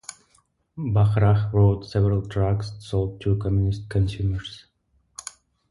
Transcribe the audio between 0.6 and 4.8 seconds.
Bachrach wrote several tracts sold to Communist consumers.